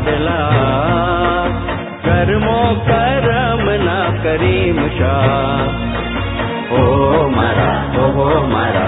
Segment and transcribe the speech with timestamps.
[0.00, 0.40] बदला।
[2.04, 5.90] कर्मो करम ना करीम शाह।
[6.74, 8.79] ओ मरा ओ मरा।